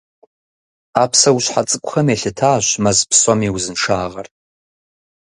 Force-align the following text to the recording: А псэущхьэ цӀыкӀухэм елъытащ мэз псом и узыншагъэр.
А 1.01 1.03
псэущхьэ 1.11 1.61
цӀыкӀухэм 1.69 2.07
елъытащ 2.15 2.67
мэз 2.83 2.99
псом 3.09 3.39
и 3.47 3.49
узыншагъэр. 3.55 4.27